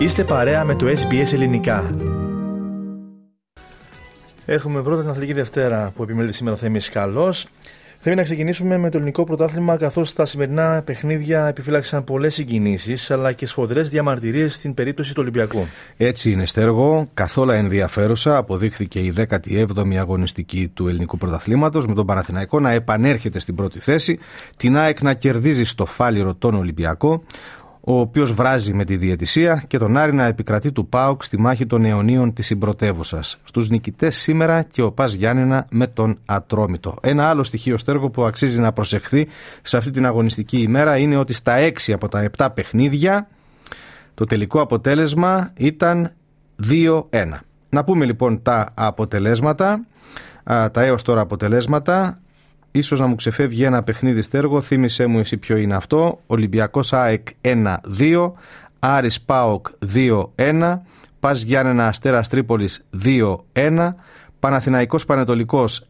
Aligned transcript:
Είστε 0.00 0.24
παρέα 0.24 0.64
με 0.64 0.74
το 0.74 0.86
SBS 0.86 1.32
Ελληνικά. 1.32 1.90
Έχουμε 4.46 4.82
πρώτα 4.82 5.00
την 5.00 5.10
Αθλητική 5.10 5.32
Δευτέρα 5.32 5.92
που 5.94 6.02
επιμελείται 6.02 6.32
σήμερα 6.32 6.56
ο 6.56 6.58
Θέμης 6.58 6.88
Καλός. 6.88 7.46
Θέλει 7.98 8.16
να 8.16 8.22
ξεκινήσουμε 8.22 8.76
με 8.76 8.90
το 8.90 8.96
ελληνικό 8.96 9.24
πρωτάθλημα, 9.24 9.76
καθώς 9.76 10.12
τα 10.12 10.24
σημερινά 10.24 10.82
παιχνίδια 10.84 11.46
επιφύλαξαν 11.46 12.04
πολλές 12.04 12.34
συγκινήσεις 12.34 13.10
αλλά 13.10 13.32
και 13.32 13.46
σφοδρές 13.46 13.90
διαμαρτυρίες 13.90 14.54
στην 14.54 14.74
περίπτωση 14.74 15.14
του 15.14 15.20
Ολυμπιακού. 15.22 15.66
Έτσι 15.96 16.30
είναι, 16.30 16.46
Στέργο. 16.46 17.08
Καθόλου 17.14 17.50
ενδιαφέρουσα 17.50 18.36
αποδείχθηκε 18.36 18.98
η 18.98 19.14
17η 19.16 19.96
αγωνιστική 19.98 20.70
του 20.74 20.88
ελληνικού 20.88 21.16
πρωταθλήματος 21.16 21.86
με 21.86 21.94
τον 21.94 22.06
Παναθηναϊκό 22.06 22.60
να 22.60 22.70
επανέρχεται 22.70 23.38
στην 23.38 23.54
πρώτη 23.54 23.80
θέση, 23.80 24.18
την 24.56 24.76
ΑΕΚ 24.76 25.02
να 25.02 25.14
κερδίζει 25.14 25.64
στο 25.64 25.86
φάληρο 25.86 26.34
τον 26.34 26.54
Ολυμπιακό, 26.54 27.22
ο 27.92 28.00
οποίος 28.00 28.32
βράζει 28.32 28.74
με 28.74 28.84
τη 28.84 28.96
διαιτησία 28.96 29.64
και 29.66 29.78
τον 29.78 29.96
Άρη 29.96 30.14
να 30.14 30.26
επικρατεί 30.26 30.72
του 30.72 30.88
ΠΑΟΚ 30.88 31.24
στη 31.24 31.38
μάχη 31.38 31.66
των 31.66 31.84
αιωνίων 31.84 32.32
της 32.32 32.46
συμπρωτεύουσας. 32.46 33.38
Στους 33.44 33.68
νικητές 33.68 34.16
σήμερα 34.16 34.62
και 34.62 34.82
ο 34.82 34.92
Πας 34.92 35.12
Γιάννενα 35.12 35.66
με 35.70 35.86
τον 35.86 36.18
Ατρόμητο. 36.24 36.96
Ένα 37.02 37.28
άλλο 37.28 37.42
στοιχείο 37.42 37.78
στέργο 37.78 38.10
που 38.10 38.24
αξίζει 38.24 38.60
να 38.60 38.72
προσεχθεί 38.72 39.28
σε 39.62 39.76
αυτή 39.76 39.90
την 39.90 40.06
αγωνιστική 40.06 40.58
ημέρα 40.58 40.96
είναι 40.96 41.16
ότι 41.16 41.32
στα 41.32 41.54
6 41.58 41.92
από 41.92 42.08
τα 42.08 42.30
7 42.36 42.48
παιχνίδια 42.54 43.28
το 44.14 44.24
τελικό 44.24 44.60
αποτέλεσμα 44.60 45.52
ήταν 45.56 46.12
2-1. 46.70 47.00
Να 47.68 47.84
πούμε 47.84 48.04
λοιπόν 48.04 48.42
τα 48.42 48.70
αποτελέσματα, 48.74 49.86
τα 50.44 50.82
έως 50.82 51.02
τώρα 51.02 51.20
αποτελέσματα 51.20 52.20
ίσως 52.72 53.00
να 53.00 53.06
μου 53.06 53.14
ξεφεύγει 53.14 53.64
ένα 53.64 53.82
παιχνίδι 53.82 54.22
στέργο, 54.22 54.60
θύμισέ 54.60 55.06
μου 55.06 55.18
εσύ 55.18 55.36
ποιο 55.36 55.56
είναι 55.56 55.74
αυτό. 55.74 56.20
Ολυμπιακός 56.26 56.92
ΑΕΚ 56.92 57.28
1-2, 57.40 58.32
Άρης 58.78 59.20
ΠΑΟΚ 59.20 59.66
2-1, 59.94 60.78
Πας 61.20 61.42
Γιάννενα 61.42 61.86
Αστέρας 61.86 62.28
Τρίπολης 62.28 62.84
2-1, 63.52 63.94
Παναθηναϊκός 64.40 65.04
Πανετολικός 65.04 65.86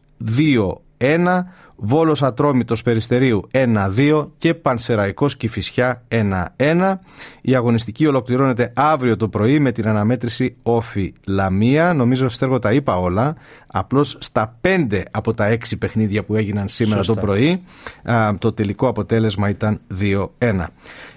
2-1, 0.97 1.45
Βόλος 1.83 2.23
Ατρόμητος 2.23 2.81
Περιστερίου 2.81 3.47
1-2 3.51 4.27
και 4.37 4.53
Πανσεραϊκός 4.53 5.37
Κηφισιά 5.37 6.03
1-1. 6.07 6.95
Η 7.41 7.55
αγωνιστική 7.55 8.07
ολοκληρώνεται 8.07 8.73
αύριο 8.75 9.17
το 9.17 9.27
πρωί 9.27 9.59
με 9.59 9.71
την 9.71 9.87
αναμέτρηση 9.87 10.55
Όφη 10.63 11.13
Λαμία. 11.25 11.93
Νομίζω 11.93 12.29
Στέργο 12.29 12.59
τα 12.59 12.73
είπα 12.73 12.97
όλα. 12.97 13.35
Απλώς 13.67 14.17
στα 14.19 14.59
5 14.61 15.03
από 15.11 15.33
τα 15.33 15.49
6 15.49 15.57
παιχνίδια 15.79 16.23
που 16.23 16.35
έγιναν 16.35 16.67
σήμερα 16.67 17.03
το 17.03 17.13
πρωί 17.13 17.63
το 18.39 18.51
τελικό 18.51 18.87
αποτέλεσμα 18.87 19.49
ήταν 19.49 19.81
2-1. 19.99 20.65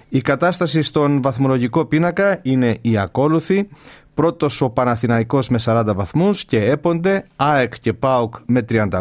Η 0.09 0.21
κατάσταση 0.21 0.81
στον 0.81 1.21
βαθμολογικό 1.21 1.85
πίνακα 1.85 2.39
είναι 2.41 2.77
η 2.81 2.97
ακόλουθη. 2.97 3.67
Πρώτος 4.15 4.61
ο 4.61 4.69
Παναθηναϊκός 4.69 5.49
με 5.49 5.59
40 5.65 5.83
βαθμούς 5.95 6.45
και 6.45 6.63
έπονται 6.63 7.25
ΑΕΚ 7.35 7.73
και 7.81 7.93
ΠΑΟΚ 7.93 8.35
με 8.45 8.65
38, 8.69 8.99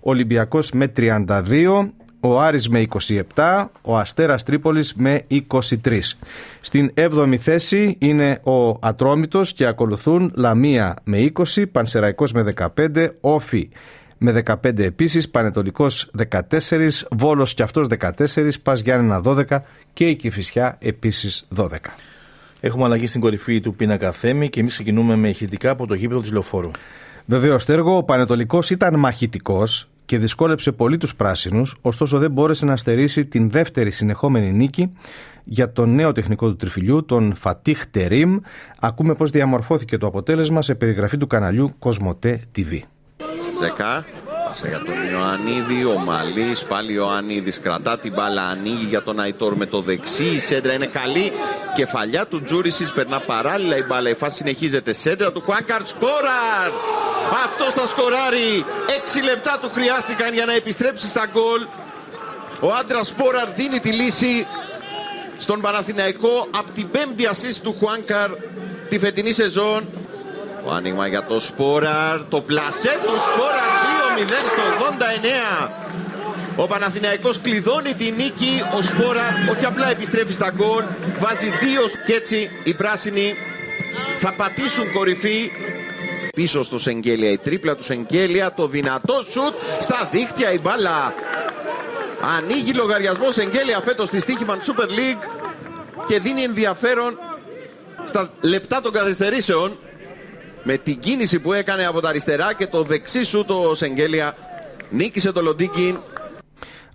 Ολυμπιακός 0.00 0.70
με 0.70 0.92
32, 0.96 1.88
ο 2.20 2.40
Άρης 2.40 2.68
με 2.68 2.86
27, 3.34 3.64
ο 3.82 3.96
Αστέρας 3.96 4.42
Τρίπολης 4.42 4.94
με 4.94 5.22
23. 5.28 6.16
Στην 6.60 6.92
7η 6.94 7.36
θέση 7.36 7.96
είναι 7.98 8.40
ο 8.42 8.78
Ατρόμητος 8.80 9.52
και 9.52 9.66
ακολουθούν 9.66 10.32
Λαμία 10.36 10.96
με 11.04 11.32
20, 11.54 11.66
Πανσεραϊκός 11.72 12.32
με 12.32 12.42
15, 12.42 13.08
Όφη 13.20 13.68
με 14.18 14.32
15 14.32 14.78
επίσης, 14.78 15.30
Πανετολικός 15.30 16.10
14, 16.12 17.06
Βόλος 17.10 17.54
και 17.54 17.62
αυτός 17.62 17.86
14, 17.86 18.60
Πας 18.62 18.80
Γιάννενα 18.80 19.20
12 19.20 19.62
και 19.92 20.08
η 20.08 20.16
Κηφισιά 20.16 20.76
επίσης 20.80 21.48
12. 21.56 21.96
Έχουμε 22.60 22.84
αλλαγή 22.84 23.06
στην 23.06 23.20
κορυφή 23.20 23.60
του 23.60 23.74
πίνακα 23.74 24.12
Θέμη 24.12 24.48
και 24.48 24.60
εμείς 24.60 24.72
ξεκινούμε 24.72 25.16
με 25.16 25.28
ηχητικά 25.28 25.70
από 25.70 25.86
το 25.86 25.94
γήπεδο 25.94 26.20
της 26.20 26.32
Λεωφόρου. 26.32 26.70
Βεβαίως, 27.26 27.64
Τέργο, 27.64 27.96
ο 27.96 28.02
Πανετολικός 28.02 28.70
ήταν 28.70 28.98
μαχητικός 28.98 29.88
και 30.04 30.18
δυσκόλεψε 30.18 30.72
πολύ 30.72 30.96
τους 30.96 31.16
πράσινους, 31.16 31.76
ωστόσο 31.80 32.18
δεν 32.18 32.30
μπόρεσε 32.30 32.64
να 32.64 32.76
στερήσει 32.76 33.26
την 33.26 33.50
δεύτερη 33.50 33.90
συνεχόμενη 33.90 34.52
νίκη 34.52 34.92
για 35.44 35.72
τον 35.72 35.94
νέο 35.94 36.12
τεχνικό 36.12 36.48
του 36.48 36.56
τριφυλιού, 36.56 37.04
τον 37.04 37.34
Φατίχ 37.34 37.86
Τερίμ. 37.86 38.38
Ακούμε 38.80 39.14
πώς 39.14 39.30
διαμορφώθηκε 39.30 39.98
το 39.98 40.06
αποτέλεσμα 40.06 40.62
σε 40.62 40.74
περιγραφή 40.74 41.16
του 41.16 41.26
καναλιού 41.26 41.70
Κοσμοτέ 41.78 42.40
TV. 42.56 42.78
Ζεκά, 43.60 44.04
Πάσα 44.50 44.68
για 44.68 44.82
τον 44.84 45.10
Ιωαννίδη, 45.12 45.84
ο 45.84 45.98
Μαλής, 45.98 46.64
πάλι 46.64 46.98
ο 46.98 47.02
Ιωαννίδης 47.02 47.60
κρατά 47.60 47.98
την 47.98 48.12
μπάλα, 48.12 48.42
ανοίγει 48.42 48.86
για 48.88 49.02
τον 49.02 49.20
Αϊτόρ 49.20 49.56
με 49.56 49.66
το 49.66 49.80
δεξί, 49.80 50.24
η 50.24 50.40
σέντρα 50.40 50.72
είναι 50.72 50.86
καλή, 50.86 51.32
κεφαλιά 51.74 52.26
του 52.26 52.42
Τζούρισης, 52.42 52.90
περνά 52.90 53.20
παράλληλα 53.20 53.76
η 53.76 53.82
μπάλα, 53.82 54.08
η 54.08 54.14
φάση 54.14 54.36
συνεχίζεται, 54.36 54.92
σέντρα 54.92 55.32
του 55.32 55.40
Χουάνκαρτ, 55.40 55.86
σκόραρ! 55.86 56.70
Αυτό 57.44 57.64
θα 57.64 57.86
σκοράρει, 57.88 58.64
6 59.20 59.24
λεπτά 59.24 59.58
του 59.62 59.70
χρειάστηκαν 59.74 60.32
για 60.32 60.44
να 60.44 60.52
επιστρέψει 60.52 61.06
στα 61.06 61.28
γκολ. 61.32 61.66
Ο 62.60 62.74
άντρας 62.74 63.06
Σπόραρ 63.08 63.48
δίνει 63.56 63.80
τη 63.80 63.92
λύση 63.92 64.46
στον 65.38 65.60
Παναθηναϊκό. 65.60 66.48
Από 66.50 66.70
την 66.74 66.90
πέμπτη 66.90 67.28
assist 67.32 67.58
του 67.62 67.76
Χουάνκαρ 67.78 68.30
τη 68.88 68.98
φετινή 68.98 69.32
σεζόν. 69.32 69.88
Ο 70.64 70.72
άνοιγμα 70.72 71.06
για 71.06 71.24
το 71.24 71.40
Σπόραρ, 71.40 72.20
το 72.28 72.40
πλασέ 72.40 72.98
του 73.04 73.14
Σπόραρ. 73.32 73.80
2-0 73.86 73.89
στο 74.28 74.62
89. 75.66 75.70
Ο 76.56 76.66
Παναθηναϊκός 76.66 77.40
κλειδώνει 77.40 77.94
τη 77.94 78.10
νίκη, 78.10 78.62
ο 78.78 78.82
Σπόρα 78.82 79.24
όχι 79.50 79.64
απλά 79.64 79.90
επιστρέφει 79.90 80.32
στα 80.32 80.50
γκολ, 80.50 80.84
βάζει 81.18 81.46
δύο 81.46 81.82
και 82.06 82.14
έτσι 82.14 82.50
οι 82.64 82.74
πράσινοι 82.74 83.34
θα 84.18 84.32
πατήσουν 84.32 84.92
κορυφή 84.92 85.50
πίσω 86.34 86.64
στο 86.64 86.78
Σεγγέλια. 86.78 87.30
Η 87.30 87.38
τρίπλα 87.38 87.76
του 87.76 87.84
Σεγγέλια, 87.84 88.54
το 88.54 88.66
δυνατό 88.66 89.24
σουτ 89.30 89.54
στα 89.80 90.08
δίχτυα 90.12 90.52
η 90.52 90.58
μπάλα. 90.58 91.14
Ανοίγει 92.38 92.72
λογαριασμός 92.72 93.34
Σεγγέλια 93.34 93.80
φέτος 93.80 94.08
στη 94.08 94.20
στοίχημα 94.20 94.58
Super 94.58 94.86
League 94.86 95.50
και 96.06 96.18
δίνει 96.18 96.42
ενδιαφέρον 96.42 97.18
στα 98.04 98.30
λεπτά 98.40 98.80
των 98.80 98.92
καθυστερήσεων 98.92 99.78
με 100.62 100.76
την 100.76 100.98
κίνηση 100.98 101.38
που 101.38 101.52
έκανε 101.52 101.86
από 101.86 102.00
τα 102.00 102.08
αριστερά 102.08 102.54
και 102.54 102.66
το 102.66 102.82
δεξί 102.82 103.22
σου 103.24 103.44
το 103.44 103.72
Σεγγέλια 103.74 104.36
νίκησε 104.90 105.32
το 105.32 105.42
Λοντίκιν 105.42 105.98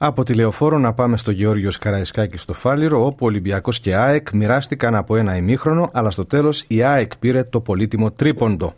από 0.05 0.23
τη 0.23 0.33
Λεωφόρο 0.33 0.77
να 0.77 0.93
πάμε 0.93 1.17
στο 1.17 1.31
Γεώργιος 1.31 1.77
Καραϊσκάκης 1.77 2.41
στο 2.41 2.53
Φάληρο, 2.53 3.05
όπου 3.05 3.25
Ολυμπιακός 3.25 3.79
και 3.79 3.95
ΑΕΚ 3.95 4.31
μοιράστηκαν 4.33 4.95
από 4.95 5.15
ένα 5.15 5.35
ημίχρονο, 5.35 5.89
αλλά 5.93 6.11
στο 6.11 6.25
τέλος 6.25 6.63
η 6.67 6.83
ΑΕΚ 6.83 7.17
πήρε 7.17 7.43
το 7.43 7.59
πολύτιμο 7.61 8.11
τρίποντο. 8.11 8.73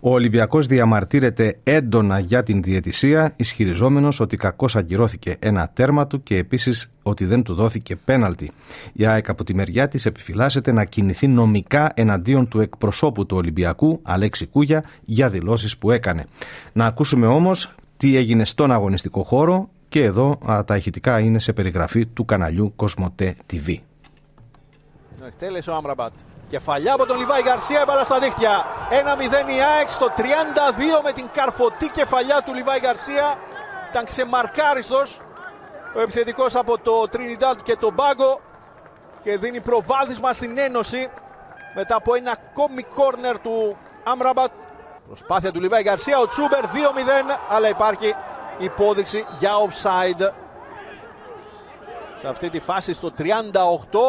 Ο 0.00 0.12
Ολυμπιακός 0.12 0.66
διαμαρτύρεται 0.66 1.58
έντονα 1.62 2.18
για 2.18 2.42
την 2.42 2.62
διαιτησία, 2.62 3.32
ισχυριζόμενος 3.36 4.20
ότι 4.20 4.36
κακώς 4.36 4.76
αγκυρώθηκε 4.76 5.36
ένα 5.38 5.70
τέρμα 5.74 6.06
του 6.06 6.22
και 6.22 6.36
επίσης 6.36 6.92
ότι 7.02 7.24
δεν 7.24 7.42
του 7.42 7.54
δόθηκε 7.54 7.96
πέναλτι. 7.96 8.50
Η 8.92 9.06
ΑΕΚ 9.06 9.28
από 9.28 9.44
τη 9.44 9.54
μεριά 9.54 9.88
της 9.88 10.06
επιφυλάσσεται 10.06 10.72
να 10.72 10.84
κινηθεί 10.84 11.28
νομικά 11.28 11.92
εναντίον 11.94 12.48
του 12.48 12.60
εκπροσώπου 12.60 13.26
του 13.26 13.36
Ολυμπιακού, 13.36 14.00
Αλέξη 14.02 14.46
Κούγια, 14.46 14.84
για 15.04 15.28
δηλώσεις 15.28 15.78
που 15.78 15.90
έκανε. 15.90 16.26
Να 16.72 16.86
ακούσουμε 16.86 17.26
όμως 17.26 17.74
τι 17.96 18.16
έγινε 18.16 18.44
στον 18.44 18.72
αγωνιστικό 18.72 19.22
χώρο 19.22 19.68
και 19.92 20.04
εδώ 20.04 20.38
α, 20.50 20.64
τα 20.64 20.76
ηχητικά 20.76 21.18
είναι 21.18 21.38
σε 21.38 21.52
περιγραφή 21.52 22.06
του 22.06 22.24
καναλιού 22.24 22.72
Κοσμοτέ 22.76 23.36
TV. 23.52 23.76
Εκτέλεσε 25.26 25.70
ο 25.70 25.74
Άμραμπατ. 25.74 26.12
Κεφαλιά 26.48 26.94
από 26.94 27.06
τον 27.06 27.18
Λιβάη 27.18 27.42
Γκαρσία, 27.42 27.80
έβαλα 27.80 28.04
στα 28.04 28.18
δίχτυα. 28.18 28.64
1-0 28.90 29.50
η 29.56 29.60
ΑΕΚ 29.76 29.90
στο 29.90 30.06
32 30.16 30.22
με 31.04 31.12
την 31.12 31.26
καρφωτή 31.32 31.88
κεφαλιά 31.88 32.42
του 32.44 32.54
Λιβάη 32.54 32.78
Γκαρσία. 32.80 33.38
Ήταν 33.90 34.04
ξεμαρκάριστος 34.04 35.20
ο 35.96 36.00
επιθετικός 36.00 36.54
από 36.54 36.78
το 36.78 37.08
Τρινιντάντ 37.10 37.58
και 37.62 37.76
τον 37.76 37.92
Μπάγκο 37.94 38.40
και 39.22 39.38
δίνει 39.38 39.60
προβάδισμα 39.60 40.32
στην 40.32 40.58
Ένωση 40.58 41.08
μετά 41.74 41.94
από 41.96 42.14
ένα 42.14 42.30
ακόμη 42.30 42.82
κόρνερ 42.82 43.38
του 43.38 43.76
Άμραμπατ. 44.04 44.50
Προσπάθεια 45.06 45.52
του 45.52 45.60
Λιβάη 45.60 45.82
Γκαρσία, 45.82 46.18
ο 46.18 46.26
Τσούμπερ 46.26 46.64
2-0, 46.64 46.68
αλλά 47.48 47.68
υπάρχει 47.68 48.14
υπόδειξη 48.58 49.26
για 49.38 49.50
offside. 49.50 50.30
Σε 52.20 52.28
αυτή 52.28 52.48
τη 52.50 52.60
φάση 52.60 52.94
στο 52.94 53.12
38 53.18 53.24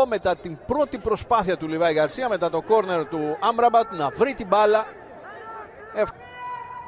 μετά 0.07 0.35
την 0.35 0.57
πρώτη 0.67 0.97
προσπάθεια 0.97 1.57
του 1.57 1.67
Λιβάη 1.67 1.93
Γαρσία 1.93 2.29
μετά 2.29 2.49
το 2.49 2.61
κόρνερ 2.61 3.05
του 3.05 3.37
Άμραμπατ 3.39 3.91
να 3.91 4.09
βρει 4.09 4.33
την 4.33 4.47
μπάλα. 4.47 4.85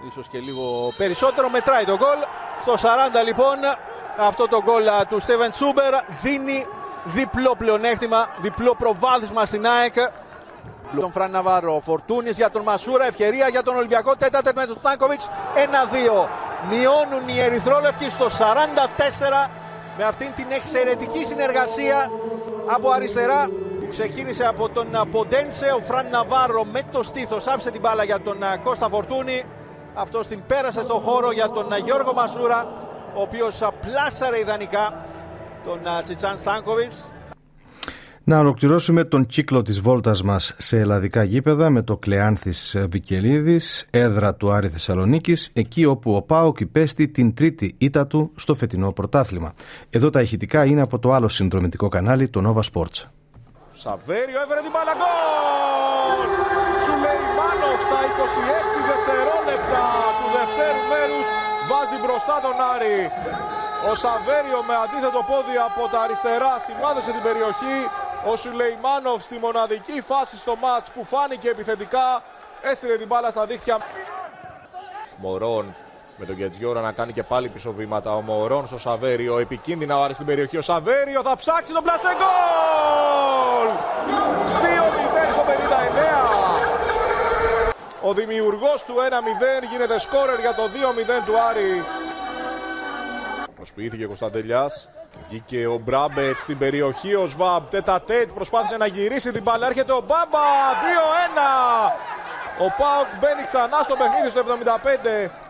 Ίσως 0.10 0.28
και 0.28 0.40
λίγο 0.40 0.94
περισσότερο 0.98 1.50
μετράει 1.50 1.84
το 1.86 1.98
γκολ. 1.98 2.18
Στο 2.62 2.74
40 2.74 3.25
λοιπόν 3.25 3.57
αυτό 4.18 4.48
το 4.48 4.63
γκολ 4.63 4.84
του 5.10 5.19
Στέβεν 5.19 5.52
Τσούμπερ 5.52 5.94
δίνει 6.22 6.68
διπλό 7.06 7.56
πλεονέκτημα, 7.57 8.30
διπλό 8.42 8.75
προβάδισμα 8.78 9.46
στην 9.46 9.68
ΑΕΚ. 9.68 9.94
Τον 11.00 11.12
Φραν 11.12 11.31
Ναβάρο, 11.31 11.81
Φορτούνης 11.84 12.36
για 12.38 12.50
τον 12.50 12.62
Μασούρα, 12.62 13.06
ευκαιρία 13.06 13.48
για 13.48 13.63
τον 13.63 13.75
Ολυμπιακό. 13.75 14.16
Τέταρτε 14.16 14.52
με 14.56 14.66
τον 14.66 14.75
Στάνκοβιτς. 14.75 15.30
1-2. 15.56 16.28
Μειώνουν 16.69 17.28
οι 17.28 17.40
Ερυθρόλευκοι 17.40 18.10
στο 18.10 18.25
44 18.25 18.30
με 19.98 20.04
αυτήν 20.04 20.34
την 20.34 20.52
εξαιρετική 20.52 21.25
συνεργασία 21.25 22.12
από 22.75 22.90
αριστερά 22.90 23.50
Ξεκίνησε 23.98 24.46
από 24.46 24.69
τον 24.69 24.88
Ποντένσε, 25.12 25.72
ο 25.78 25.81
Φραν 25.81 26.10
Ναβάρο 26.10 26.63
με 26.63 26.81
το 26.92 27.04
στήθος 27.04 27.48
άφησε 27.48 27.72
την 27.72 27.81
μπάλα 27.81 28.04
για 28.04 28.22
τον 28.22 28.38
Κώστα 28.63 28.90
Φορτούνη. 28.90 29.44
Αυτό 29.94 30.19
την 30.19 30.44
πέρασε 30.48 30.84
στον 30.84 31.02
χώρο 31.02 31.31
για 31.31 31.50
τον 31.50 31.68
Γιώργο 31.86 32.13
Μασούρα, 32.13 32.68
ο 33.16 33.22
οποίος 33.22 33.62
πλάσαρε 33.81 34.40
ιδανικά 34.40 35.06
τον 35.66 35.80
Τσιτσάν 36.04 36.40
Στάνκοβιτς. 36.40 37.12
Να 38.27 38.39
ολοκληρώσουμε 38.39 39.04
τον 39.04 39.25
κύκλο 39.25 39.62
της 39.62 39.80
βόλτας 39.81 40.24
μας 40.24 40.54
σε 40.57 40.80
ελλαδικά 40.80 41.24
γήπεδα 41.24 41.69
με 41.69 41.81
το 41.81 41.98
Κλεάνθης 41.98 42.77
Βικελίδης, 42.89 43.88
έδρα 43.92 44.36
του 44.36 44.51
Άρη 44.51 44.69
Θεσσαλονίκης, 44.69 45.51
εκεί 45.54 45.86
όπου 45.86 46.16
ο 46.16 46.22
Πάοκ 46.22 46.60
υπέστη 46.60 47.07
την 47.07 47.33
τρίτη 47.33 47.75
ήττα 47.77 48.07
του 48.07 48.31
στο 48.36 48.54
φετινό 48.56 48.92
πρωτάθλημα. 48.92 49.54
Εδώ 49.89 50.10
τα 50.10 50.22
ηχητικά 50.22 50.66
είναι 50.66 50.81
από 50.81 51.00
το 51.00 51.13
άλλο 51.13 51.27
συνδρομητικό 51.27 51.88
κανάλι, 51.88 52.30
το 52.30 52.39
Nova 52.48 52.63
Sports. 52.72 53.00
Σαβέριο 53.83 54.39
έφερε 54.44 54.62
την 54.66 54.74
μπάλα 54.74 54.94
γκολ! 55.00 56.28
Σουλεϊμάνοφ 56.86 57.80
στα 57.88 58.00
26 58.24 58.80
δευτερόλεπτα 58.92 59.83
του 60.18 60.28
δευτέρου 60.38 60.83
μέρους 60.92 61.28
βάζει 61.69 61.98
μπροστά 62.04 62.36
τον 62.45 62.56
Άρη. 62.74 63.00
Ο 63.89 63.92
Σαβέριο 64.04 64.60
με 64.69 64.75
αντίθετο 64.83 65.21
πόδι 65.30 65.56
από 65.68 65.81
τα 65.92 66.00
αριστερά 66.06 66.54
σημάδεσε 66.66 67.12
την 67.16 67.24
περιοχή. 67.28 67.78
Ο 68.27 68.36
Σουλεϊμάνοφ 68.36 69.24
στη 69.24 69.38
μοναδική 69.38 70.01
φάση 70.01 70.38
στο 70.38 70.56
μάτς 70.56 70.89
που 70.89 71.06
φάνηκε 71.06 71.50
επιθετικά 71.50 72.24
έστειλε 72.62 72.98
την 72.98 73.07
μπάλα 73.07 73.30
στα 73.30 73.45
δίχτυα. 73.45 73.77
Μωρόν 75.18 75.75
με 76.18 76.25
τον 76.25 76.36
Γκετζιόρα 76.36 76.81
να 76.81 76.92
κάνει 76.92 77.13
και 77.13 77.24
πάλι 77.24 77.50
πίσω 77.50 77.74
βήματα. 77.74 78.16
Ο 78.16 78.22
Μωρόν 78.22 78.68
στο 78.68 78.80
Σαβέριο. 78.80 79.38
Επικίνδυνα 79.39 80.00
ο 80.00 80.04
Άρης 80.04 80.16
στην 80.16 80.27
περιοχή. 80.27 80.57
Ο 80.57 80.62
Σαβέριο 80.62 81.22
θα 81.22 81.36
ψάξει 81.36 81.74
τον 81.74 81.83
πλασέ 81.83 82.07
γκολ! 82.18 83.68
2-0 84.62 85.31
στο 85.31 85.44
59. 85.48 85.56
Ο 88.01 88.13
δημιουργός 88.13 88.83
του 88.83 88.94
1-0 89.63 89.71
γίνεται 89.71 90.00
σκόρερ 90.00 90.39
για 90.39 90.54
το 90.54 90.63
2-0 90.63 90.68
του 91.25 91.33
Άρη. 91.50 91.83
Προσποιήθηκε 93.56 94.04
ο 94.04 94.07
Κωνσταντελιάς. 94.07 94.89
Βγήκε 95.27 95.67
ο 95.67 95.77
Μπράμπετ 95.77 96.38
στην 96.38 96.57
περιοχή. 96.57 97.15
Ο 97.15 97.27
Σβάμπ 97.27 97.63
τέτα 97.69 98.01
τέτ 98.01 98.31
προσπάθησε 98.33 98.77
να 98.77 98.85
γυρίσει 98.85 99.31
την 99.31 99.44
μπάλα. 99.44 99.67
Έρχεται 99.67 99.91
ο 99.91 100.03
Μπάμπα 100.07 100.45
2-1. 101.89 101.91
Ο 102.59 102.67
Πάουκ 102.77 103.07
μπαίνει 103.19 103.44
ξανά 103.44 103.79
στο 103.83 103.95
παιχνίδι 103.95 104.29
στο 104.29 104.41
75. 105.27 105.44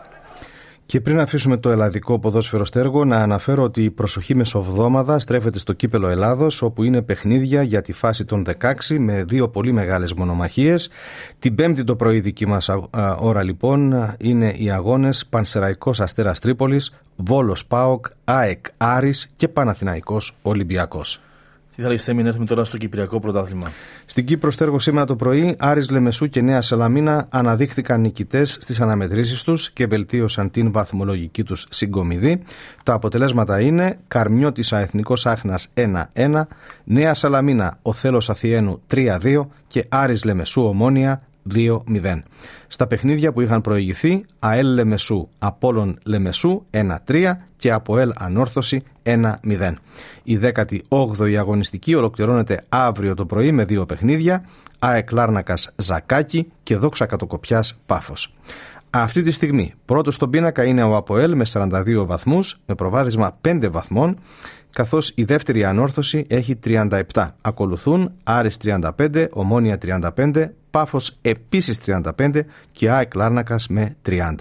Και 0.88 1.02
πριν 1.02 1.20
αφήσουμε 1.20 1.58
το 1.58 1.70
ελλαδικό 1.70 2.20
ποδόσφαιρο 2.20 2.66
στέργο, 2.66 3.06
να 3.06 3.18
αναφέρω 3.18 3.64
ότι 3.64 3.84
η 3.84 3.90
προσοχή 3.90 4.36
μεσοβδόμαδα 4.36 5.20
στρέφεται 5.20 5.60
στο 5.60 5.74
κύπελο 5.74 6.08
Ελλάδος, 6.08 6.62
όπου 6.62 6.84
είναι 6.84 7.02
παιχνίδια 7.02 7.62
για 7.62 7.82
τη 7.82 7.92
φάση 7.92 8.26
των 8.26 8.46
16 8.62 8.98
με 9.00 9.24
δύο 9.24 9.50
πολύ 9.50 9.72
μεγάλες 9.72 10.14
μονομαχίες. 10.14 10.90
Την 11.40 11.56
Πέμπτη 11.56 11.84
το 11.84 11.96
πρωί 11.96 12.20
δική 12.20 12.48
μας 12.48 12.70
ώρα 13.20 13.44
λοιπόν 13.44 13.94
είναι 14.18 14.54
οι 14.58 14.72
αγώνες 14.72 15.26
Πανσεραϊκός 15.26 16.02
Αστέρας 16.02 16.40
Τρίπολης, 16.40 16.94
Βόλος 17.16 17.66
Πάοκ, 17.66 18.06
ΑΕΚ 18.24 18.66
Άρης 18.78 19.32
και 19.36 19.48
Παναθηναϊκός 19.48 20.38
Ολυμπιακός. 20.42 21.20
Τι 21.76 21.82
θα 21.82 21.88
λέγεστε, 21.88 22.14
μην 22.14 22.26
έρθουμε 22.26 22.46
τώρα 22.46 22.64
στο 22.64 22.78
Κυπριακό 22.78 23.20
Πρωτάθλημα; 23.20 23.72
Στην 24.06 24.26
Κύπρο 24.26 24.52
στέργο 24.52 24.80
σήμερα 24.80 25.06
το 25.06 25.16
πρωί, 25.16 25.56
Άρης 25.60 25.90
Λεμεσού 25.90 26.28
και 26.28 26.42
Νέα 26.42 26.62
Σαλαμίνα 26.62 27.28
αναδείχθηκαν 27.30 28.02
νικητές 28.02 28.58
στις 28.62 28.82
αναμετρήσεις 28.82 29.44
τους 29.44 29.72
και 29.72 29.88
βελτίωσαν 29.88 30.52
την 30.52 30.72
βαθμολογική 30.72 31.44
τους 31.44 31.66
συγκομιδή. 31.70 32.44
Τα 32.84 32.94
αποτελέσματα 32.94 33.60
είναι 33.60 34.00
Καρμιώτησα 34.08 34.80
Εθνικός 34.80 35.26
Άχνας 35.26 35.70
1-1, 36.14 36.48
Νέα 36.84 37.14
Σαλαμίνα 37.14 37.78
ο 37.82 37.94
Θέλο 37.94 38.26
Αθιένου 38.28 38.82
3-2 38.94 39.48
και 39.68 39.86
Άρης 39.90 40.24
Λεμεσού 40.24 40.62
Ομόνια 40.62 41.22
2-0. 41.54 42.24
Στα 42.68 42.88
παιχνίδια 42.88 43.32
που 43.32 43.42
είχαν 43.42 43.62
προηγηθεί, 43.62 44.26
ΑΕΛ 44.40 44.68
Λεμεσού, 44.74 45.28
Απόλλων 45.40 46.00
Λεμεσού 46.04 46.66
1-3 46.72 47.38
και 47.58 47.72
ΑΠΟΕΛ 47.72 48.12
Ανόρθωση 48.16 48.84
1-0. 49.04 49.74
Η 50.24 50.40
18η 50.90 51.34
αγωνιστική 51.36 51.96
ολοκληρώνεται 51.96 52.66
αύριο 52.70 53.14
το 53.16 53.26
πρωί 53.26 53.52
με 53.52 53.64
δύο 53.64 53.86
παιχνίδια, 53.86 54.46
ΑΕΚ 54.80 55.12
Λάρνακας 55.12 55.70
Ζακάκη 55.76 56.52
και 56.64 56.76
Δόξα 56.76 57.06
Κατοκοπιάς 57.06 57.80
Πάφος. 57.86 58.34
Αυτή 58.98 59.22
τη 59.22 59.32
στιγμή 59.32 59.74
πρώτος 59.86 60.16
στον 60.16 60.30
πίνακα 60.30 60.64
είναι 60.64 60.84
ο 60.84 60.96
ΑΠΟΕΛ 60.96 61.36
με 61.36 61.46
42 61.54 62.06
βαθμούς 62.06 62.60
με 62.66 62.76
προβάδισμα 62.76 63.40
5 63.48 63.68
βαθμών 63.72 64.20
καθώς 64.70 65.12
η 65.16 65.24
δεύτερη 65.24 65.66
ανόρθωση 65.66 66.26
έχει 66.30 66.60
37. 66.66 67.02
Ακολουθούν 67.42 68.12
Άρης 68.24 68.58
35, 68.64 69.28
Ομόνια 69.32 69.78
35, 70.18 70.50
Πάφος 70.70 71.18
επίσης 71.22 71.80
35 71.86 72.42
και 72.72 72.90
ΑΕΚ 72.92 73.16
Λάρνακας 73.16 73.68
με 73.68 73.96
30. 74.06 74.36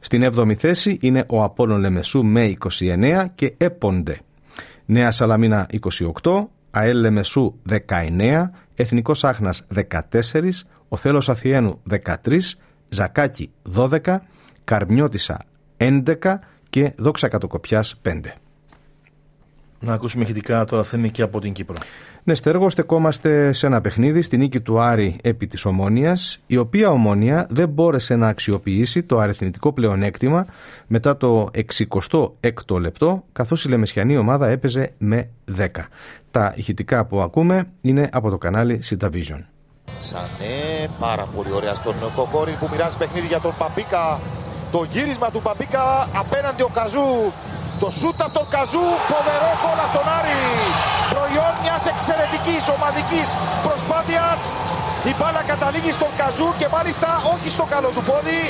Στην 0.00 0.30
7η 0.34 0.54
θέση 0.54 0.98
είναι 1.00 1.24
ο 1.28 1.42
Απόλλων 1.42 1.80
Λεμεσού 1.80 2.22
με 2.22 2.56
29 2.80 3.24
και 3.34 3.54
Έποντε. 3.56 4.20
Νέα 4.84 5.10
Σαλαμίνα 5.10 5.66
28, 6.22 6.48
ΑΕΛ 6.70 6.98
Λεμεσού 6.98 7.54
19, 7.68 8.50
Εθνικός 8.74 9.24
Άχνας 9.24 9.66
14, 9.90 10.66
ο 10.88 10.96
Θέλος 10.96 11.28
Αθιένου 11.28 11.80
13, 11.90 12.56
Ζακάκι 12.92 13.50
12, 13.76 14.16
Καρμιώτησα 14.64 15.44
11 15.76 16.02
και 16.70 16.92
Δόξα 16.96 17.28
Κατοκοπιάς 17.28 18.00
5. 18.04 18.20
Να 19.80 19.92
ακούσουμε 19.92 20.22
ηχητικά 20.22 20.64
τώρα 20.64 20.82
θέμη 20.82 21.10
και 21.10 21.22
από 21.22 21.40
την 21.40 21.52
Κύπρο. 21.52 21.76
Ναι, 22.24 22.34
στέργο 22.34 22.70
στεκόμαστε 22.70 23.52
σε 23.52 23.66
ένα 23.66 23.80
παιχνίδι 23.80 24.22
στη 24.22 24.36
νίκη 24.36 24.60
του 24.60 24.80
Άρη 24.80 25.18
επί 25.22 25.46
της 25.46 25.64
Ομόνιας, 25.64 26.40
η 26.46 26.56
οποία 26.56 26.90
Ομόνια 26.90 27.46
δεν 27.50 27.68
μπόρεσε 27.68 28.16
να 28.16 28.28
αξιοποιήσει 28.28 29.02
το 29.02 29.18
αριθμητικό 29.18 29.72
πλεονέκτημα 29.72 30.46
μετά 30.86 31.16
το 31.16 31.50
66ο 31.88 32.80
λεπτό, 32.80 33.24
καθώς 33.32 33.64
η 33.64 33.68
Λεμεσιανή 33.68 34.16
ομάδα 34.16 34.48
έπαιζε 34.48 34.92
με 34.98 35.28
10. 35.56 35.66
Τα 36.30 36.54
ηχητικά 36.56 37.04
που 37.04 37.20
ακούμε 37.20 37.64
είναι 37.80 38.08
από 38.12 38.30
το 38.30 38.38
κανάλι 38.38 38.80
Sita 38.84 39.10
Vision. 39.10 39.51
Σανέ, 40.00 40.88
πάρα 41.00 41.26
πολύ 41.36 41.52
ωραία 41.52 41.74
στον 41.74 41.94
Κοκόρη 42.16 42.56
που 42.60 42.68
μοιράζει 42.70 42.96
παιχνίδι 42.96 43.26
για 43.26 43.40
τον 43.40 43.54
Παπίκα. 43.58 44.20
Το 44.72 44.86
γύρισμα 44.90 45.30
του 45.30 45.42
Παπίκα 45.42 46.08
απέναντι 46.12 46.62
ο 46.62 46.68
Καζού 46.68 47.32
το 47.82 47.90
σούτ 47.90 48.18
από 48.26 48.34
τον 48.38 48.46
Καζού, 48.54 48.86
φοβερό 49.10 49.50
γκολ 49.60 49.78
από 49.86 49.94
τον 49.98 50.06
Άρη. 50.18 50.42
Προϊόν 51.14 51.54
μιας 51.62 51.84
εξαιρετικής 51.92 52.62
ομαδικής 52.74 53.28
προσπάθειας. 53.66 54.40
Η 55.10 55.12
μπάλα 55.16 55.42
καταλήγει 55.52 55.92
στον 55.98 56.12
Καζού 56.20 56.48
και 56.60 56.68
μάλιστα 56.76 57.08
όχι 57.34 57.48
στο 57.56 57.64
καλό 57.72 57.88
του 57.96 58.02
πόδι. 58.08 58.42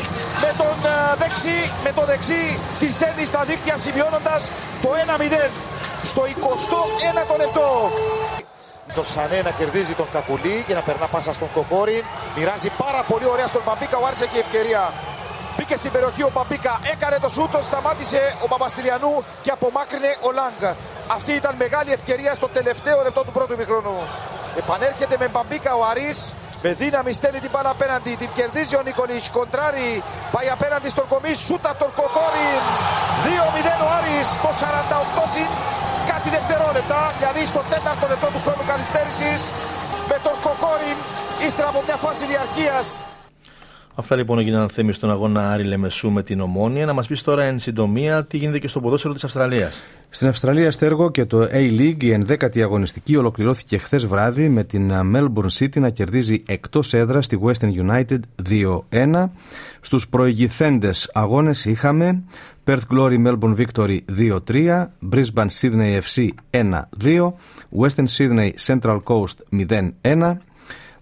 Με, 0.42 0.50
τον 0.60 0.76
ε, 0.92 0.96
δεξί, 1.22 1.58
με 1.84 1.90
το 1.96 2.02
δεξί 2.10 2.44
της 2.80 2.90
στέλνει 2.96 3.24
στα 3.32 3.40
δίκτυα 3.48 3.76
σημειώνοντας 3.84 4.42
το 4.82 4.88
1-0 5.04 5.50
στο 6.10 6.22
21ο 7.32 7.34
λεπτό. 7.42 7.68
Το 8.94 9.02
Σανέ 9.04 9.42
να 9.42 9.50
κερδίζει 9.50 9.94
τον 9.94 10.08
Κακουλή 10.12 10.64
και 10.66 10.74
να 10.74 10.80
περνά 10.80 11.06
πάσα 11.06 11.32
στον 11.32 11.48
Κοκόριν. 11.52 12.04
Μοιράζει 12.36 12.70
πάρα 12.76 13.02
πολύ 13.02 13.26
ωραία 13.26 13.46
στον 13.46 13.62
Παμπίκα. 13.64 13.96
Ο 13.98 14.06
Άρης 14.06 14.20
έχει 14.20 14.38
ευκαιρία 14.38 14.92
Μπήκε 15.56 15.76
στην 15.76 15.92
περιοχή 15.92 16.22
ο 16.22 16.30
Μπαμπίκα, 16.34 16.80
έκανε 16.92 17.18
το 17.18 17.28
σούτο, 17.28 17.62
σταμάτησε 17.62 18.36
ο 18.44 18.48
Παπαστηλιανού 18.48 19.24
και 19.42 19.50
απομάκρυνε 19.50 20.10
ο 20.26 20.30
Λάγκα. 20.32 20.76
Αυτή 21.16 21.32
ήταν 21.32 21.54
μεγάλη 21.58 21.92
ευκαιρία 21.92 22.34
στο 22.34 22.48
τελευταίο 22.48 23.02
λεπτό 23.02 23.20
του 23.24 23.32
πρώτου 23.32 23.52
ημιχρόνου. 23.52 23.96
Επανέρχεται 24.58 25.16
με 25.18 25.28
Μπαμπίκα 25.28 25.74
ο 25.74 25.84
Αρής. 25.90 26.34
Με 26.62 26.72
δύναμη 26.72 27.12
στέλνει 27.12 27.40
την 27.40 27.50
μπάλα 27.52 27.70
απέναντι. 27.70 28.16
Την 28.16 28.28
κερδίζει 28.34 28.76
ο 28.76 28.82
Νικολίς. 28.82 29.30
Κοντράρι 29.30 30.02
πάει 30.32 30.48
απέναντι 30.50 30.88
στον 30.88 31.06
κομί. 31.08 31.34
Σούτα 31.34 31.76
τον 31.76 31.90
Κοκόριν. 31.98 32.62
2-0 33.24 33.84
ο 33.86 33.88
Άρης 33.98 34.26
στο 34.26 34.50
48 34.60 35.24
συν 35.32 35.46
κάτι 35.46 35.91
δευτερόλεπτα. 36.30 37.12
Δηλαδή 37.18 37.44
στο 37.52 37.62
τέταρτο 37.72 38.06
λεπτό 38.12 38.26
του 38.34 38.40
χρόνου 38.44 38.64
καθυστέρησης 38.70 39.40
με 40.10 40.16
τον 40.26 40.36
Κοκόριν 40.44 40.98
ύστερα 41.46 41.68
από 41.68 41.80
μια 41.86 41.96
φάση 42.04 42.22
διαρκείας 42.32 42.86
Αυτά 43.94 44.16
λοιπόν 44.16 44.38
έγιναν 44.38 44.68
θέμη 44.68 44.92
στον 44.92 45.10
αγώνα 45.10 45.50
Άρη 45.50 45.64
Λεμεσού 45.64 46.10
με 46.10 46.22
την 46.22 46.40
Ομόνια. 46.40 46.86
Να 46.86 46.92
μας 46.92 47.06
πεις 47.06 47.22
τώρα 47.22 47.42
εν 47.42 47.58
συντομία 47.58 48.24
τι 48.24 48.36
γίνεται 48.36 48.58
και 48.58 48.68
στο 48.68 48.80
ποδόσφαιρο 48.80 49.14
της 49.14 49.24
Αυστραλίας. 49.24 49.82
Στην 50.10 50.28
Αυστραλία 50.28 50.70
στέργο 50.70 51.10
και 51.10 51.24
το 51.24 51.48
A-League, 51.52 52.02
η 52.02 52.24
11η 52.28 52.60
αγωνιστική, 52.60 53.16
ολοκληρώθηκε 53.16 53.78
χθες 53.78 54.06
βράδυ 54.06 54.48
με 54.48 54.64
την 54.64 54.92
Melbourne 55.14 55.58
City 55.58 55.80
να 55.80 55.90
κερδίζει 55.90 56.42
εκτός 56.46 56.94
έδρας 56.94 57.24
στη 57.24 57.38
Western 57.44 57.70
United 57.90 58.18
2-1. 58.50 59.30
Στους 59.80 60.08
προηγηθέντες 60.08 61.10
αγώνες 61.12 61.64
είχαμε 61.64 62.22
Perth 62.66 62.86
Glory 62.92 63.26
Melbourne 63.26 63.56
Victory 63.56 63.98
2-3, 64.18 64.86
Brisbane 65.12 65.48
Sydney 65.60 66.00
FC 66.00 66.28
1-2, 66.50 67.32
Western 67.80 68.06
Sydney 68.16 68.50
Central 68.66 69.00
Coast 69.04 69.36
0-1. 70.02 70.36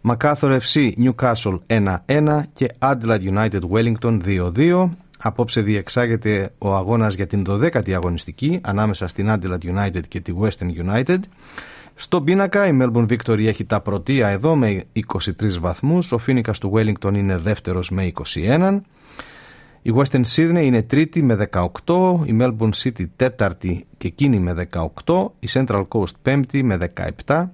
MacArthur 0.03 0.59
FC 0.61 0.93
Newcastle 1.05 1.59
1-1 2.07 2.43
και 2.53 2.69
Adelaide 2.79 3.23
United 3.23 3.61
Wellington 3.73 4.21
2-2. 4.25 4.89
Απόψε 5.19 5.61
διεξάγεται 5.61 6.53
ο 6.59 6.75
αγώνας 6.75 7.15
για 7.15 7.27
την 7.27 7.45
12η 7.49 7.93
αγωνιστική 7.93 8.61
ανάμεσα 8.63 9.07
στην 9.07 9.27
Adelaide 9.31 9.65
United 9.65 10.03
και 10.09 10.21
τη 10.21 10.33
Western 10.41 10.89
United. 10.89 11.19
Στον 11.95 12.25
πίνακα 12.25 12.67
η 12.67 12.79
Melbourne 12.81 13.07
Victory 13.07 13.47
έχει 13.47 13.65
τα 13.65 13.81
πρωτεία 13.81 14.29
εδώ 14.29 14.57
με 14.57 14.85
23 15.15 15.59
βαθμούς, 15.61 16.13
ο 16.13 16.19
Φίνικας 16.19 16.59
του 16.59 16.73
Wellington 16.75 17.15
είναι 17.15 17.37
δεύτερος 17.37 17.91
με 17.91 18.13
21, 18.35 18.81
η 19.83 19.93
Western 19.97 20.23
Sydney 20.35 20.63
είναι 20.63 20.83
τρίτη 20.83 21.23
με 21.23 21.49
18, 21.85 22.21
η 22.25 22.37
Melbourne 22.41 22.73
City 22.83 23.05
τέταρτη 23.17 23.87
και 23.97 24.07
εκείνη 24.07 24.39
με 24.39 24.69
18, 25.05 25.31
η 25.41 25.49
Central 25.53 25.87
Coast 25.89 26.15
πέμπτη 26.23 26.63
με 26.63 26.79
17 27.27 27.49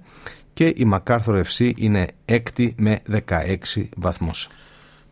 και 0.57 0.65
η 0.65 0.91
MacArthur 0.93 1.41
FC 1.43 1.71
είναι 1.75 2.07
έκτη 2.25 2.75
με 2.77 3.01
16 3.75 3.83
βαθμούς. 3.95 4.47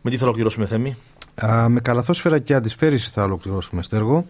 Με 0.02 0.10
τι 0.10 0.16
θα 0.16 0.24
ολοκληρώσουμε 0.24 0.66
Θέμη; 0.66 0.96
Α, 1.44 1.68
με 1.68 1.80
καλαθόσφαιρα 1.80 2.38
και 2.38 2.54
αντισφαίριση 2.54 3.10
θα 3.14 3.22
ολοκληρώσουμε 3.22 3.82
στέργο. 3.82 4.26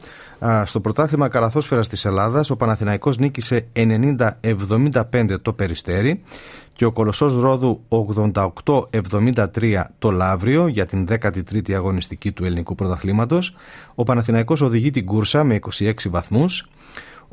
Α, 0.47 0.67
στο 0.67 0.81
πρωτάθλημα 0.81 1.29
καλαθόσφαιρας 1.29 1.89
της 1.89 2.05
Ελλάδας 2.05 2.51
ο 2.51 2.57
Παναθηναϊκός 2.57 3.19
νίκησε 3.19 3.67
90-75 3.73 5.37
το 5.43 5.53
Περιστέρι 5.53 6.23
και 6.73 6.85
ο 6.85 6.93
Κολοσσός 6.93 7.35
Ρόδου 7.35 7.83
88-73 8.65 9.85
το 9.99 10.11
Λαύριο 10.11 10.67
για 10.67 10.87
την 10.87 11.07
13η 11.09 11.73
αγωνιστική 11.73 12.33
του 12.33 12.45
ελληνικού 12.45 12.75
πρωταθλήματος. 12.75 13.55
Ο 13.95 14.03
Παναθηναϊκός 14.03 14.61
οδηγεί 14.61 14.91
την 14.91 15.05
κούρσα 15.05 15.45
με 15.45 15.59
26 15.79 15.93
βαθμούς. 16.09 16.69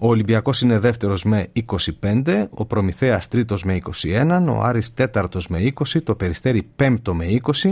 Ο 0.03 0.07
Ολυμπιακός 0.07 0.61
είναι 0.61 0.79
δεύτερος 0.79 1.23
με 1.23 1.47
25, 2.01 2.45
ο 2.49 2.65
Προμηθέας 2.65 3.27
τρίτος 3.27 3.63
με 3.63 3.81
21, 4.01 4.45
ο 4.47 4.61
Άρης 4.61 4.93
τέταρτος 4.93 5.47
με 5.47 5.73
20, 5.73 6.01
το 6.03 6.15
Περιστέρι 6.15 6.63
πέμπτο 6.75 7.13
με 7.13 7.25
20 7.61 7.71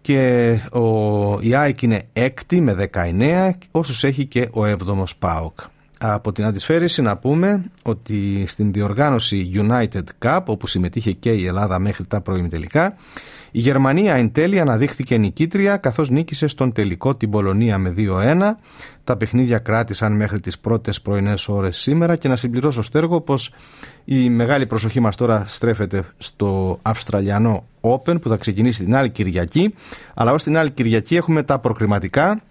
και 0.00 0.50
ο, 0.72 1.40
η 1.40 1.54
ΑΕΚ 1.54 1.82
είναι 1.82 2.06
έκτη 2.12 2.60
με 2.60 2.88
19 2.92 3.50
όσους 3.70 4.04
έχει 4.04 4.26
και 4.26 4.48
ο 4.52 4.64
7ος 4.64 5.16
ΠΑΟΚ. 5.18 5.58
Από 5.98 6.32
την 6.32 6.44
αντισφαίρηση 6.44 7.02
να 7.02 7.16
πούμε 7.16 7.64
ότι 7.82 8.44
στην 8.46 8.72
διοργάνωση 8.72 9.50
United 9.54 10.04
Cup 10.24 10.40
όπου 10.46 10.66
συμμετείχε 10.66 11.12
και 11.12 11.30
η 11.32 11.46
Ελλάδα 11.46 11.78
μέχρι 11.78 12.06
τα 12.06 12.22
τελικά 12.22 12.96
η 13.56 13.60
Γερμανία 13.60 14.14
εν 14.14 14.32
τέλει 14.32 14.60
αναδείχθηκε 14.60 15.16
νικήτρια 15.16 15.76
καθώς 15.76 16.10
νίκησε 16.10 16.46
στον 16.46 16.72
τελικό 16.72 17.14
την 17.14 17.30
Πολωνία 17.30 17.78
με 17.78 17.94
2-1. 17.96 18.36
Τα 19.04 19.16
παιχνίδια 19.16 19.58
κράτησαν 19.58 20.16
μέχρι 20.16 20.40
τις 20.40 20.58
πρώτες 20.58 21.00
πρωινές 21.00 21.48
ώρες 21.48 21.76
σήμερα 21.76 22.16
και 22.16 22.28
να 22.28 22.36
συμπληρώσω 22.36 22.82
στέργο 22.82 23.20
πως 23.20 23.52
η 24.04 24.28
μεγάλη 24.30 24.66
προσοχή 24.66 25.00
μας 25.00 25.16
τώρα 25.16 25.44
στρέφεται 25.46 26.02
στο 26.18 26.78
Αυστραλιανό 26.82 27.66
Open 27.80 28.20
που 28.20 28.28
θα 28.28 28.36
ξεκινήσει 28.36 28.84
την 28.84 28.94
άλλη 28.94 29.10
Κυριακή 29.10 29.74
αλλά 30.14 30.32
ως 30.32 30.42
την 30.42 30.56
άλλη 30.56 30.70
Κυριακή 30.70 31.16
έχουμε 31.16 31.42
τα 31.42 31.58
προκριματικά 31.58 32.42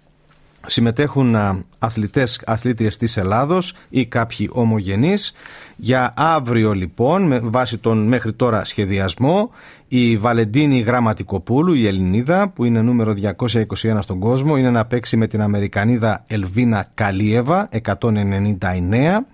συμμετέχουν 0.66 1.36
αθλητές, 1.78 2.42
αθλήτριες 2.46 2.96
της 2.96 3.16
Ελλάδος 3.16 3.74
ή 3.88 4.06
κάποιοι 4.06 4.48
ομογενείς. 4.52 5.32
Για 5.76 6.12
αύριο 6.16 6.72
λοιπόν, 6.72 7.22
με 7.22 7.40
βάση 7.42 7.78
τον 7.78 8.06
μέχρι 8.06 8.32
τώρα 8.32 8.64
σχεδιασμό, 8.64 9.50
η 9.88 10.16
Βαλεντίνη 10.16 10.80
Γραμματικοπούλου, 10.80 11.72
η 11.72 11.86
Ελληνίδα, 11.86 12.48
που 12.48 12.64
είναι 12.64 12.82
νούμερο 12.82 13.12
221 13.12 13.98
στον 14.00 14.18
κόσμο, 14.18 14.56
είναι 14.56 14.70
να 14.70 14.84
παίξει 14.84 15.16
με 15.16 15.26
την 15.26 15.40
Αμερικανίδα 15.42 16.24
Ελβίνα 16.26 16.90
Καλίεβα, 16.94 17.68
199. 17.82 19.26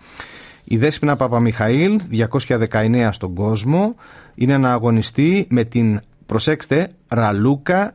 Η 0.64 0.76
Δέσποινα 0.76 1.16
Παπαμιχαήλ, 1.16 2.00
219 2.10 3.08
στον 3.12 3.34
κόσμο, 3.34 3.94
είναι 4.34 4.58
να 4.58 4.72
αγωνιστεί 4.72 5.46
με 5.50 5.64
την, 5.64 6.00
προσέξτε, 6.26 6.90
Ραλούκα 7.08 7.94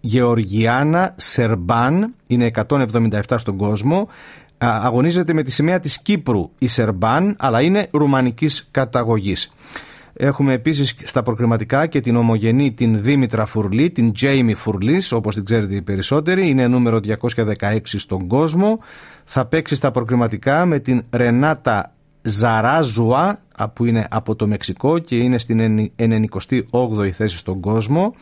Γεωργιάνα 0.00 1.14
Σερμπάν, 1.16 2.14
είναι 2.26 2.50
177 2.68 3.20
στον 3.36 3.56
κόσμο. 3.56 4.08
Αγωνίζεται 4.58 5.32
με 5.32 5.42
τη 5.42 5.50
σημαία 5.50 5.80
της 5.80 6.02
Κύπρου 6.02 6.50
η 6.58 6.66
Σερμπάν, 6.66 7.36
αλλά 7.38 7.60
είναι 7.60 7.88
ρουμανικής 7.90 8.68
καταγωγής. 8.70 9.52
Έχουμε 10.12 10.52
επίσης 10.52 10.94
στα 11.04 11.22
προκριματικά 11.22 11.86
και 11.86 12.00
την 12.00 12.16
ομογενή 12.16 12.72
την 12.72 13.02
Δήμητρα 13.02 13.46
Φουρλή, 13.46 13.90
την 13.90 14.12
Τζέιμι 14.12 14.54
Φουρλής, 14.54 15.12
όπως 15.12 15.34
την 15.34 15.44
ξέρετε 15.44 15.74
οι 15.74 15.82
περισσότεροι, 15.82 16.48
είναι 16.48 16.66
νούμερο 16.66 17.00
216 17.00 17.98
στον 17.98 18.26
κόσμο. 18.26 18.78
Θα 19.24 19.46
παίξει 19.46 19.74
στα 19.74 19.90
προκριματικά 19.90 20.66
με 20.66 20.78
την 20.78 21.04
Ρενάτα 21.10 21.92
Ζαράζουα, 22.22 23.38
που 23.68 23.84
είναι 23.84 24.06
από 24.10 24.36
το 24.36 24.46
Μεξικό 24.46 24.98
και 24.98 25.16
είναι 25.16 25.38
στην 25.38 25.90
98η 25.98 27.10
θέση 27.10 27.36
στον 27.36 27.60
κόσμο. 27.60 28.14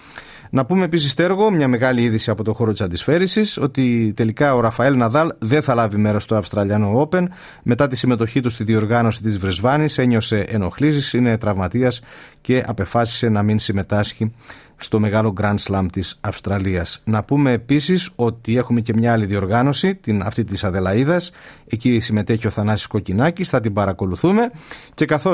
Να 0.51 0.65
πούμε 0.65 0.85
επίσης, 0.85 1.15
Τέργο, 1.15 1.51
μια 1.51 1.69
μεγάλη 1.69 2.03
είδηση 2.03 2.31
από 2.31 2.45
το 2.45 2.55
χώρο 2.55 2.73
της 2.73 2.81
αντισφαίριση, 2.81 3.61
ότι 3.61 4.13
τελικά 4.17 4.55
ο 4.55 4.61
Ραφαέλ 4.61 4.97
Ναδάλ 4.97 5.33
δεν 5.39 5.63
θα 5.63 5.75
λάβει 5.75 5.97
μέρος 5.97 6.23
στο 6.23 6.37
Αυστραλιανό 6.37 7.09
Open. 7.09 7.25
Μετά 7.63 7.89
τη 7.89 7.97
συμμετοχή 7.97 8.41
του 8.41 8.51
στη 8.51 8.65
διοργάνωση 8.65 9.23
της 9.23 9.39
Βρεσβάνης, 9.39 9.99
ένιωσε 9.99 10.39
ενοχλήσεις, 10.39 11.13
είναι 11.13 11.39
τραυματίας 11.39 12.01
και 12.41 12.65
απεφάσισε 12.67 13.29
να 13.29 13.43
μην 13.43 13.59
συμμετάσχει 13.59 14.33
στο 14.79 15.01
μεγάλο 15.01 15.35
Grand 15.41 15.57
Slam 15.69 15.87
της 15.93 16.19
Αυστραλίας. 16.21 17.03
Να 17.05 17.25
πούμε 17.25 17.53
επίσης 17.53 18.11
ότι 18.15 18.57
έχουμε 18.57 18.81
και 18.81 18.93
μια 18.97 19.13
άλλη 19.13 19.27
διοργάνωση, 19.27 19.95
την, 19.95 20.23
αυτή 20.23 20.45
της 20.45 20.65
Αδελαίδας. 20.65 21.31
Εκεί 21.67 22.01
συμμετέχει 22.01 22.47
ο 22.47 22.51
Θανάσης 22.51 22.87
Κοκκινάκης, 22.87 23.49
θα 23.49 23.61
την 23.61 23.73
παρακολουθούμε. 23.73 24.51
Και 24.95 25.05
καθώς 25.05 25.28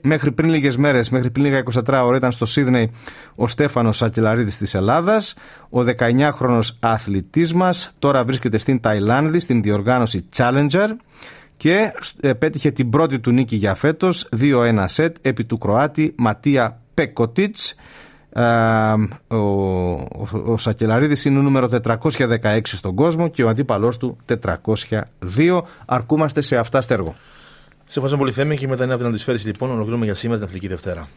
μέχρι 0.00 0.32
πριν 0.32 0.50
λίγες 0.50 0.76
μέρες, 0.76 1.10
μέχρι 1.10 1.30
πριν 1.30 1.44
λίγα 1.44 1.62
24 1.86 2.02
ώρα 2.04 2.16
ήταν 2.16 2.32
στο 2.32 2.46
Σίδνεϊ 2.46 2.90
ο 3.34 3.48
Στέφανος 3.48 3.96
Σακελαρίδης 3.96 4.56
της 4.56 4.74
Ελλάδας, 4.74 5.34
ο 5.70 5.80
19χρονος 5.80 6.68
αθλητής 6.80 7.54
μας 7.54 7.90
τώρα 7.98 8.24
βρίσκεται 8.24 8.58
στην 8.58 8.80
Ταϊλάνδη, 8.80 9.38
στην 9.38 9.62
διοργάνωση 9.62 10.28
Challenger 10.36 10.88
και 11.56 11.92
ε, 12.20 12.32
πέτυχε 12.32 12.70
την 12.70 12.90
πρώτη 12.90 13.18
του 13.18 13.30
νίκη 13.30 13.56
για 13.56 13.74
φέτος, 13.74 14.28
2-1 14.40 14.84
σετ 14.84 15.16
επί 15.20 15.44
του 15.44 15.58
Κροάτη 15.58 16.14
Ματία 16.16 16.80
Πεκοτίτς 16.94 17.74
ο, 19.28 19.36
ο, 19.36 20.28
ο 20.46 20.56
Σακελαρίδης 20.56 21.24
είναι 21.24 21.38
ο 21.38 21.42
νούμερο 21.42 21.68
416 21.86 22.60
στον 22.62 22.94
κόσμο 22.94 23.28
και 23.28 23.42
ο 23.42 23.48
αντίπαλός 23.48 23.98
του 23.98 24.16
402. 24.28 25.62
Αρκούμαστε 25.86 26.40
σε 26.40 26.56
αυτά 26.56 26.80
στέργο. 26.80 27.14
Σε 27.88 27.92
ευχαριστώ 27.92 28.16
πολύ 28.16 28.32
Θέμη 28.32 28.56
και 28.56 28.68
μετά 28.68 28.96
την 28.96 29.06
αντισφαίρηση 29.06 29.46
λοιπόν 29.46 29.68
ολοκληρώνουμε 29.70 30.04
για 30.04 30.14
σήμερα 30.14 30.38
την 30.38 30.46
Αθλική 30.46 30.68
Δευτέρα. 30.68 31.08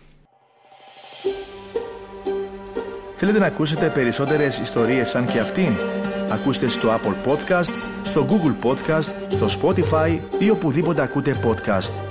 Θέλετε 3.16 3.40
να 3.40 3.46
ακούσετε 3.46 3.92
περισσότερες 3.94 4.60
ιστορίες 4.60 5.10
σαν 5.10 5.26
και 5.26 5.40
αυτήν; 5.40 5.74
Ακούστε 6.30 6.68
στο 6.68 6.90
Apple 6.90 7.30
Podcast, 7.32 7.74
στο 8.04 8.28
Google 8.30 8.68
Podcast, 8.68 9.14
στο 9.28 9.48
Spotify 9.62 10.20
ή 10.40 10.50
οπουδήποτε 10.50 11.02
ακούτε 11.02 11.36
podcast. 11.46 12.09